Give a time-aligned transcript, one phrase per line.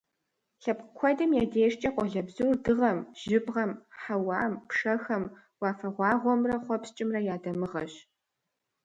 [0.61, 5.23] Лъэпкъ куэдым я дежкӀэ къуалэбзур дыгъэм, жьыбгъэм, хьэуам, пшэхэм,
[5.61, 7.93] уафэгъуагъуэмрэ хъуэпскӀымрэ я дамыгъэщ.